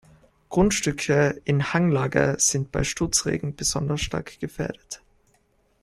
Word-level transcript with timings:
Grundstücke 0.49 1.39
in 1.45 1.73
Hanglage 1.73 2.33
sind 2.39 2.71
bei 2.71 2.83
Sturzregen 2.83 3.55
besonders 3.55 4.01
stark 4.01 4.39
gefährdet. 4.39 5.03